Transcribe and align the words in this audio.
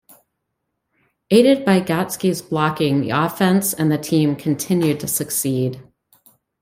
Aided 1.29 1.63
by 1.63 1.79
Gatski's 1.79 2.41
blocking, 2.41 3.01
the 3.01 3.11
offense 3.11 3.71
and 3.71 3.91
the 3.91 3.99
team 3.99 4.35
continued 4.35 4.99
to 5.01 5.07
succeed. 5.07 5.79